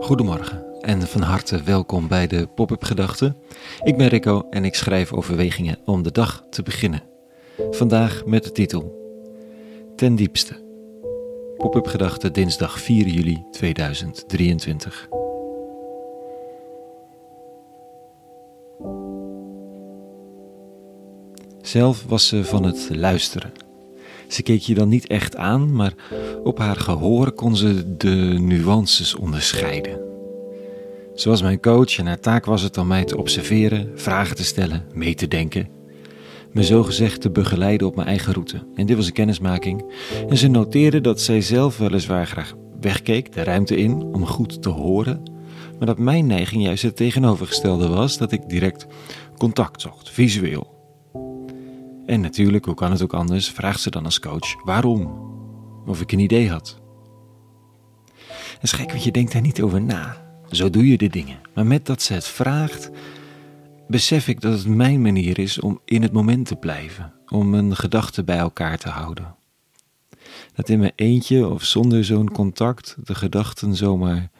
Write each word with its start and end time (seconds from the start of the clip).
Goedemorgen 0.00 0.80
en 0.80 1.02
van 1.02 1.22
harte 1.22 1.62
welkom 1.62 2.08
bij 2.08 2.26
de 2.26 2.48
Pop-up 2.54 2.84
Gedachten. 2.84 3.36
Ik 3.82 3.96
ben 3.96 4.08
Rico 4.08 4.46
en 4.50 4.64
ik 4.64 4.74
schrijf 4.74 5.12
overwegingen 5.12 5.78
om 5.84 6.02
de 6.02 6.12
dag 6.12 6.44
te 6.50 6.62
beginnen. 6.62 7.02
Vandaag 7.70 8.24
met 8.26 8.44
de 8.44 8.52
titel 8.52 9.00
Ten 9.96 10.14
diepste. 10.14 10.54
Pop-up 11.56 11.86
Gedachten 11.86 12.32
dinsdag 12.32 12.80
4 12.80 13.06
juli 13.06 13.44
2023. 13.50 15.08
Zelf 21.60 22.04
was 22.04 22.28
ze 22.28 22.44
van 22.44 22.64
het 22.64 22.88
luisteren. 22.90 23.52
Ze 24.28 24.42
keek 24.42 24.60
je 24.60 24.74
dan 24.74 24.88
niet 24.88 25.06
echt 25.06 25.36
aan, 25.36 25.72
maar 25.74 25.94
op 26.44 26.58
haar 26.58 26.76
gehoor 26.76 27.32
kon 27.32 27.56
ze 27.56 27.96
de 27.96 28.36
nuances 28.38 29.14
onderscheiden. 29.14 30.00
Ze 31.14 31.28
was 31.28 31.42
mijn 31.42 31.60
coach 31.60 31.98
en 31.98 32.06
haar 32.06 32.20
taak 32.20 32.44
was 32.44 32.62
het 32.62 32.78
om 32.78 32.86
mij 32.86 33.04
te 33.04 33.16
observeren, 33.16 33.90
vragen 33.94 34.36
te 34.36 34.44
stellen, 34.44 34.84
mee 34.94 35.14
te 35.14 35.28
denken. 35.28 35.68
Me 36.52 36.62
zogezegd 36.62 37.20
te 37.20 37.30
begeleiden 37.30 37.86
op 37.86 37.96
mijn 37.96 38.08
eigen 38.08 38.32
route. 38.32 38.66
En 38.74 38.86
dit 38.86 38.96
was 38.96 39.06
een 39.06 39.12
kennismaking. 39.12 39.84
En 40.28 40.36
ze 40.36 40.48
noteerde 40.48 41.00
dat 41.00 41.20
zij 41.20 41.40
zelf 41.40 41.78
weliswaar 41.78 42.26
graag 42.26 42.54
wegkeek, 42.80 43.32
de 43.32 43.42
ruimte 43.42 43.76
in, 43.76 44.02
om 44.02 44.26
goed 44.26 44.62
te 44.62 44.68
horen. 44.68 45.22
Maar 45.78 45.86
dat 45.86 45.98
mijn 45.98 46.26
neiging 46.26 46.62
juist 46.62 46.82
het 46.82 46.96
tegenovergestelde 46.96 47.88
was, 47.88 48.18
dat 48.18 48.32
ik 48.32 48.48
direct 48.48 48.86
contact 49.36 49.80
zocht, 49.80 50.10
visueel. 50.10 50.71
En 52.12 52.20
natuurlijk, 52.20 52.64
hoe 52.64 52.74
kan 52.74 52.90
het 52.90 53.02
ook 53.02 53.14
anders, 53.14 53.50
vraagt 53.50 53.80
ze 53.80 53.90
dan 53.90 54.04
als 54.04 54.20
coach 54.20 54.64
waarom? 54.64 55.30
Of 55.86 56.00
ik 56.00 56.12
een 56.12 56.18
idee 56.18 56.50
had. 56.50 56.80
Het 58.26 58.62
is 58.62 58.72
gek, 58.72 58.90
want 58.90 59.04
je 59.04 59.10
denkt 59.10 59.32
daar 59.32 59.42
niet 59.42 59.62
over 59.62 59.82
na. 59.82 60.16
Zo 60.50 60.70
doe 60.70 60.86
je 60.86 60.98
de 60.98 61.08
dingen. 61.08 61.40
Maar 61.54 61.66
met 61.66 61.86
dat 61.86 62.02
ze 62.02 62.12
het 62.12 62.26
vraagt, 62.26 62.90
besef 63.88 64.28
ik 64.28 64.40
dat 64.40 64.52
het 64.52 64.66
mijn 64.66 65.02
manier 65.02 65.38
is 65.38 65.60
om 65.60 65.80
in 65.84 66.02
het 66.02 66.12
moment 66.12 66.46
te 66.46 66.56
blijven, 66.56 67.12
om 67.26 67.50
mijn 67.50 67.76
gedachten 67.76 68.24
bij 68.24 68.38
elkaar 68.38 68.78
te 68.78 68.88
houden. 68.88 69.34
Dat 70.54 70.68
in 70.68 70.78
mijn 70.78 70.92
eentje 70.96 71.48
of 71.48 71.64
zonder 71.64 72.04
zo'n 72.04 72.30
contact 72.30 72.96
de 73.04 73.14
gedachten 73.14 73.76
zomaar 73.76 74.30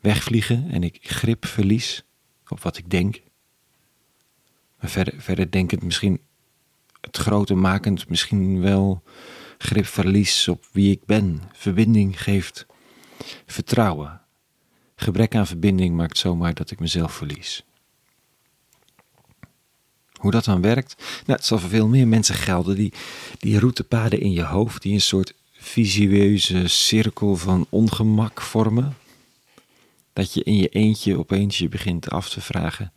wegvliegen 0.00 0.70
en 0.70 0.82
ik 0.82 0.98
grip 1.02 1.46
verlies 1.46 2.04
op 2.48 2.60
wat 2.60 2.78
ik 2.78 2.90
denk. 2.90 3.22
Maar 4.80 4.90
verder, 4.90 5.14
verder 5.16 5.50
denk 5.50 5.72
ik 5.72 5.82
misschien 5.82 6.20
het 7.02 7.16
grote 7.16 7.54
makend 7.54 8.08
misschien 8.08 8.60
wel 8.60 9.02
grip 9.58 9.86
verlies 9.86 10.48
op 10.48 10.64
wie 10.72 10.90
ik 10.90 11.04
ben. 11.04 11.42
Verbinding 11.52 12.22
geeft 12.22 12.66
vertrouwen. 13.46 14.20
Gebrek 14.96 15.34
aan 15.34 15.46
verbinding 15.46 15.96
maakt 15.96 16.18
zomaar 16.18 16.54
dat 16.54 16.70
ik 16.70 16.80
mezelf 16.80 17.12
verlies. 17.12 17.64
Hoe 20.12 20.30
dat 20.30 20.44
dan 20.44 20.60
werkt? 20.60 20.96
Nou, 21.26 21.38
het 21.38 21.44
zal 21.44 21.58
voor 21.58 21.68
veel 21.68 21.88
meer 21.88 22.08
mensen 22.08 22.34
gelden. 22.34 22.76
Die, 22.76 22.92
die 23.38 23.58
routepaden 23.58 24.20
in 24.20 24.32
je 24.32 24.44
hoofd, 24.44 24.82
die 24.82 24.92
een 24.92 25.00
soort 25.00 25.34
visueuze 25.52 26.68
cirkel 26.68 27.36
van 27.36 27.66
ongemak 27.68 28.40
vormen. 28.40 28.96
Dat 30.12 30.34
je 30.34 30.42
in 30.42 30.56
je 30.56 30.68
eentje 30.68 31.18
opeens 31.18 31.58
je 31.58 31.68
begint 31.68 32.10
af 32.10 32.28
te 32.28 32.40
vragen 32.40 32.92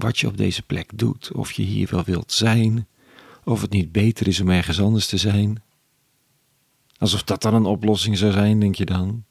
wat 0.00 0.18
je 0.18 0.26
op 0.26 0.36
deze 0.36 0.62
plek 0.62 0.90
doet. 0.94 1.32
Of 1.32 1.52
je 1.52 1.62
hier 1.62 1.88
wel 1.90 2.04
wilt 2.04 2.32
zijn. 2.32 2.86
Of 3.44 3.60
het 3.60 3.70
niet 3.70 3.92
beter 3.92 4.28
is 4.28 4.40
om 4.40 4.50
ergens 4.50 4.80
anders 4.80 5.06
te 5.06 5.16
zijn. 5.16 5.62
Alsof 6.98 7.22
dat 7.22 7.42
dan 7.42 7.54
een 7.54 7.64
oplossing 7.64 8.18
zou 8.18 8.32
zijn, 8.32 8.60
denk 8.60 8.74
je 8.74 8.84
dan? 8.84 9.24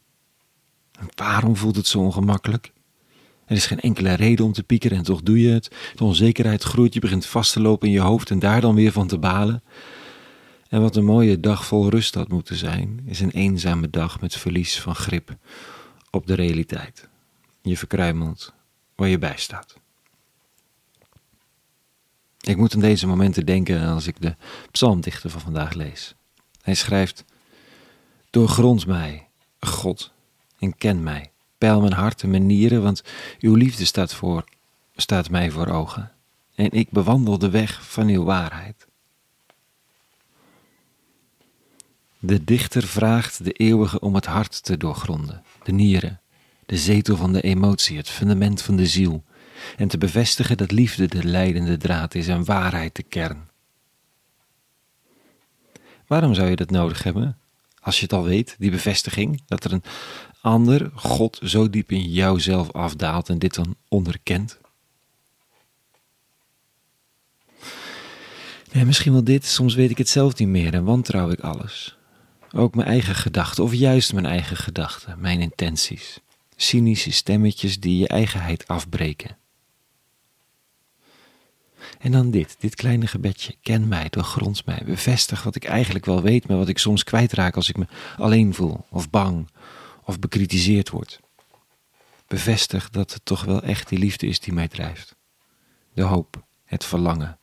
waarom 1.15 1.55
voelt 1.55 1.75
het 1.75 1.87
zo 1.87 1.99
ongemakkelijk? 1.99 2.71
Er 3.45 3.55
is 3.55 3.65
geen 3.65 3.79
enkele 3.79 4.13
reden 4.13 4.45
om 4.45 4.53
te 4.53 4.63
piekeren 4.63 4.97
en 4.97 5.03
toch 5.03 5.21
doe 5.21 5.41
je 5.41 5.49
het. 5.49 5.71
De 5.95 6.03
onzekerheid 6.03 6.63
groeit, 6.63 6.93
je 6.93 6.99
begint 6.99 7.25
vast 7.25 7.53
te 7.53 7.61
lopen 7.61 7.87
in 7.87 7.93
je 7.93 7.99
hoofd 7.99 8.29
en 8.29 8.39
daar 8.39 8.61
dan 8.61 8.75
weer 8.75 8.91
van 8.91 9.07
te 9.07 9.17
balen. 9.17 9.63
En 10.69 10.81
wat 10.81 10.95
een 10.95 11.05
mooie 11.05 11.39
dag 11.39 11.65
vol 11.65 11.89
rust 11.89 12.15
had 12.15 12.27
moeten 12.27 12.55
zijn, 12.55 13.01
is 13.05 13.19
een 13.19 13.31
eenzame 13.31 13.89
dag 13.89 14.21
met 14.21 14.35
verlies 14.35 14.81
van 14.81 14.95
grip 14.95 15.37
op 16.11 16.27
de 16.27 16.33
realiteit. 16.33 17.09
Je 17.61 17.77
verkruimelt 17.77 18.53
waar 18.95 19.07
je 19.07 19.17
bij 19.17 19.37
staat. 19.37 19.75
Ik 22.49 22.57
moet 22.57 22.73
aan 22.73 22.79
deze 22.79 23.07
momenten 23.07 23.45
denken 23.45 23.87
als 23.87 24.07
ik 24.07 24.21
de 24.21 24.35
psalmdichter 24.71 25.29
van 25.29 25.41
vandaag 25.41 25.73
lees. 25.73 26.15
Hij 26.61 26.73
schrijft: 26.73 27.25
Doorgrond 28.29 28.85
mij, 28.85 29.27
God, 29.59 30.11
en 30.59 30.77
ken 30.77 31.03
mij. 31.03 31.31
Peil 31.57 31.81
mijn 31.81 31.93
hart 31.93 32.23
en 32.23 32.29
mijn 32.29 32.45
nieren, 32.45 32.83
want 32.83 33.03
uw 33.39 33.55
liefde 33.55 33.85
staat, 33.85 34.13
voor, 34.13 34.43
staat 34.95 35.29
mij 35.29 35.51
voor 35.51 35.67
ogen. 35.67 36.11
En 36.55 36.71
ik 36.71 36.89
bewandel 36.89 37.37
de 37.37 37.49
weg 37.49 37.85
van 37.85 38.07
uw 38.07 38.23
waarheid. 38.23 38.87
De 42.19 42.43
dichter 42.43 42.83
vraagt 42.83 43.43
de 43.43 43.51
eeuwige 43.51 43.99
om 43.99 44.15
het 44.15 44.25
hart 44.25 44.63
te 44.63 44.77
doorgronden, 44.77 45.43
de 45.63 45.71
nieren, 45.71 46.21
de 46.65 46.77
zetel 46.77 47.15
van 47.15 47.33
de 47.33 47.41
emotie, 47.41 47.97
het 47.97 48.09
fundament 48.09 48.61
van 48.61 48.75
de 48.75 48.87
ziel, 48.87 49.23
en 49.77 49.87
te 49.87 49.97
bevestigen 49.97 50.57
dat 50.57 50.71
liefde 50.71 51.07
de 51.07 51.23
leidende 51.23 51.77
draad 51.77 52.15
is 52.15 52.27
en 52.27 52.45
waarheid 52.45 52.95
de 52.95 53.03
kern. 53.03 53.47
Waarom 56.07 56.33
zou 56.33 56.49
je 56.49 56.55
dat 56.55 56.69
nodig 56.69 57.03
hebben? 57.03 57.37
Als 57.79 57.95
je 57.95 58.03
het 58.03 58.13
al 58.13 58.23
weet, 58.23 58.55
die 58.59 58.71
bevestiging, 58.71 59.41
dat 59.45 59.63
er 59.63 59.73
een 59.73 59.83
ander, 60.41 60.91
God, 60.93 61.39
zo 61.43 61.69
diep 61.69 61.91
in 61.91 62.11
jouzelf 62.11 62.71
afdaalt 62.71 63.29
en 63.29 63.39
dit 63.39 63.55
dan 63.55 63.75
onderkent. 63.87 64.59
Misschien 68.71 69.11
wel 69.11 69.23
dit, 69.23 69.45
soms 69.45 69.75
weet 69.75 69.89
ik 69.89 69.97
het 69.97 70.09
zelf 70.09 70.37
niet 70.37 70.47
meer 70.47 70.73
en 70.73 70.83
wantrouw 70.83 71.29
ik 71.29 71.39
alles. 71.39 71.97
Ook 72.51 72.75
mijn 72.75 72.87
eigen 72.87 73.15
gedachten, 73.15 73.63
of 73.63 73.73
juist 73.73 74.13
mijn 74.13 74.25
eigen 74.25 74.57
gedachten, 74.57 75.19
mijn 75.19 75.41
intenties. 75.41 76.19
Cynische 76.55 77.11
stemmetjes 77.11 77.79
die 77.79 77.97
je 77.97 78.07
eigenheid 78.07 78.67
afbreken. 78.67 79.37
En 81.99 82.11
dan 82.11 82.31
dit, 82.31 82.55
dit 82.59 82.75
kleine 82.75 83.07
gebedje. 83.07 83.55
Ken 83.61 83.87
mij, 83.87 84.07
doorgrond 84.09 84.65
mij, 84.65 84.81
bevestig 84.85 85.43
wat 85.43 85.55
ik 85.55 85.65
eigenlijk 85.65 86.05
wel 86.05 86.21
weet, 86.21 86.47
maar 86.47 86.57
wat 86.57 86.67
ik 86.67 86.77
soms 86.77 87.03
kwijtraak 87.03 87.55
als 87.55 87.69
ik 87.69 87.77
me 87.77 87.85
alleen 88.17 88.53
voel, 88.53 88.85
of 88.89 89.09
bang, 89.09 89.49
of 90.03 90.19
bekritiseerd 90.19 90.89
word. 90.89 91.19
Bevestig 92.27 92.89
dat 92.89 93.13
het 93.13 93.25
toch 93.25 93.43
wel 93.43 93.61
echt 93.61 93.89
die 93.89 93.99
liefde 93.99 94.27
is 94.27 94.39
die 94.39 94.53
mij 94.53 94.67
drijft. 94.67 95.15
De 95.93 96.01
hoop, 96.01 96.43
het 96.65 96.85
verlangen, 96.85 97.39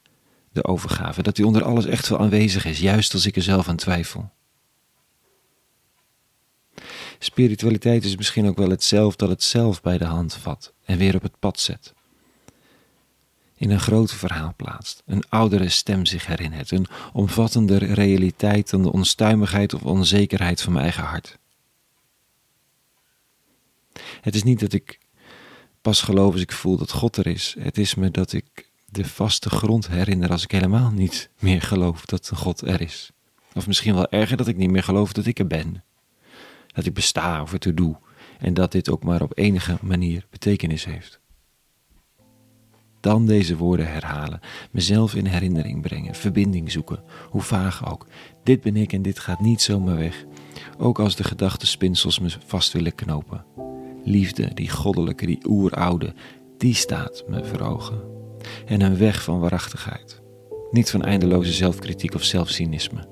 de 0.52 0.64
overgave, 0.64 1.22
dat 1.22 1.36
die 1.36 1.46
onder 1.46 1.64
alles 1.64 1.84
echt 1.84 2.08
wel 2.08 2.18
aanwezig 2.18 2.64
is, 2.64 2.78
juist 2.78 3.12
als 3.12 3.26
ik 3.26 3.36
er 3.36 3.42
zelf 3.42 3.68
aan 3.68 3.76
twijfel. 3.76 4.30
Spiritualiteit 7.18 8.04
is 8.04 8.16
misschien 8.16 8.48
ook 8.48 8.56
wel 8.56 8.70
het 8.70 8.84
zelf 8.84 9.16
dat 9.16 9.28
het 9.28 9.42
zelf 9.42 9.82
bij 9.82 9.98
de 9.98 10.04
hand 10.04 10.34
vat 10.34 10.72
en 10.84 10.98
weer 10.98 11.14
op 11.14 11.22
het 11.22 11.38
pad 11.38 11.60
zet 11.60 11.95
in 13.56 13.70
een 13.70 13.80
groot 13.80 14.12
verhaal 14.12 14.52
plaatst, 14.56 15.02
een 15.06 15.24
oudere 15.28 15.68
stem 15.68 16.06
zich 16.06 16.26
herinnert, 16.26 16.70
een 16.70 16.86
omvattender 17.12 17.84
realiteit 17.84 18.70
dan 18.70 18.82
de 18.82 18.92
onstuimigheid 18.92 19.74
of 19.74 19.82
onzekerheid 19.82 20.62
van 20.62 20.72
mijn 20.72 20.84
eigen 20.84 21.04
hart. 21.04 21.38
Het 24.20 24.34
is 24.34 24.42
niet 24.42 24.60
dat 24.60 24.72
ik 24.72 24.98
pas 25.80 26.02
geloof 26.02 26.32
als 26.32 26.42
ik 26.42 26.52
voel 26.52 26.76
dat 26.76 26.90
God 26.90 27.16
er 27.16 27.26
is. 27.26 27.56
Het 27.58 27.78
is 27.78 27.94
me 27.94 28.10
dat 28.10 28.32
ik 28.32 28.70
de 28.84 29.04
vaste 29.04 29.50
grond 29.50 29.88
herinner 29.88 30.30
als 30.30 30.42
ik 30.42 30.50
helemaal 30.50 30.90
niet 30.90 31.30
meer 31.38 31.62
geloof 31.62 32.04
dat 32.04 32.30
God 32.34 32.60
er 32.60 32.80
is. 32.80 33.10
Of 33.54 33.66
misschien 33.66 33.94
wel 33.94 34.10
erger 34.10 34.36
dat 34.36 34.48
ik 34.48 34.56
niet 34.56 34.70
meer 34.70 34.82
geloof 34.82 35.12
dat 35.12 35.26
ik 35.26 35.38
er 35.38 35.46
ben. 35.46 35.84
Dat 36.66 36.86
ik 36.86 36.94
besta 36.94 37.42
of 37.42 37.52
het 37.52 37.64
er 37.64 37.74
doe. 37.74 37.96
En 38.38 38.54
dat 38.54 38.72
dit 38.72 38.90
ook 38.90 39.04
maar 39.04 39.22
op 39.22 39.38
enige 39.38 39.78
manier 39.80 40.26
betekenis 40.30 40.84
heeft 40.84 41.20
dan 43.00 43.26
deze 43.26 43.56
woorden 43.56 43.92
herhalen, 43.92 44.40
mezelf 44.70 45.14
in 45.14 45.26
herinnering 45.26 45.82
brengen, 45.82 46.14
verbinding 46.14 46.70
zoeken, 46.72 47.02
hoe 47.30 47.42
vaag 47.42 47.90
ook. 47.90 48.06
Dit 48.42 48.60
ben 48.60 48.76
ik 48.76 48.92
en 48.92 49.02
dit 49.02 49.18
gaat 49.18 49.40
niet 49.40 49.62
zomaar 49.62 49.96
weg, 49.96 50.24
ook 50.78 50.98
als 50.98 51.16
de 51.16 51.24
gedachtenspinsels 51.24 52.18
me 52.18 52.28
vast 52.46 52.72
willen 52.72 52.94
knopen. 52.94 53.44
Liefde, 54.04 54.50
die 54.54 54.70
goddelijke, 54.70 55.26
die 55.26 55.40
oeroude, 55.48 56.14
die 56.58 56.74
staat 56.74 57.24
me 57.28 57.44
voor 57.44 57.60
ogen. 57.60 58.00
En 58.66 58.80
een 58.80 58.96
weg 58.96 59.22
van 59.22 59.40
waarachtigheid. 59.40 60.22
Niet 60.70 60.90
van 60.90 61.02
eindeloze 61.02 61.52
zelfkritiek 61.52 62.14
of 62.14 62.22
zelfcynisme. 62.22 63.08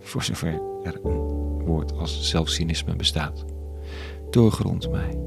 Voor 0.00 0.22
zover 0.22 0.60
er 0.82 1.00
een 1.04 1.18
woord 1.64 1.92
als 1.92 2.28
zelfcynisme 2.28 2.96
bestaat. 2.96 3.44
Doorgrond 4.30 4.90
mij 4.90 5.18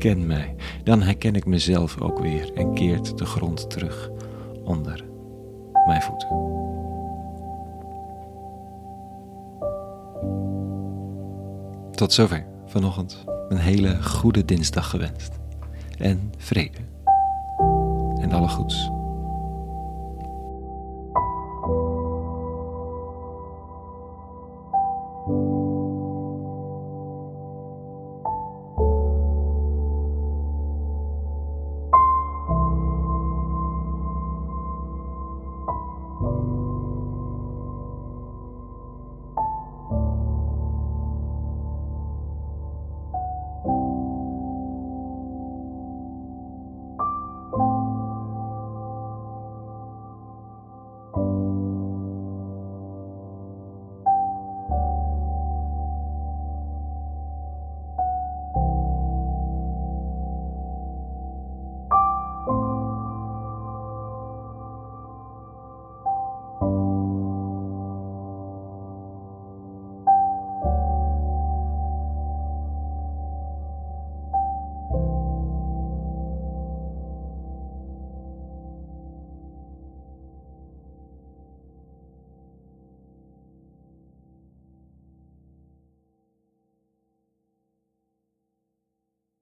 ken 0.00 0.26
mij, 0.26 0.54
dan 0.84 1.02
herken 1.02 1.34
ik 1.34 1.46
mezelf 1.46 2.00
ook 2.00 2.18
weer 2.18 2.52
en 2.54 2.74
keert 2.74 3.18
de 3.18 3.24
grond 3.26 3.70
terug 3.70 4.10
onder 4.64 5.04
mijn 5.86 6.02
voeten. 6.02 6.58
tot 12.00 12.12
zover 12.12 12.46
vanochtend. 12.66 13.24
Een 13.48 13.58
hele 13.58 14.02
goede 14.02 14.44
dinsdag 14.44 14.90
gewenst. 14.90 15.32
En 15.98 16.32
vrede. 16.36 16.78
En 18.20 18.32
alle 18.32 18.48
goeds. 18.48 18.90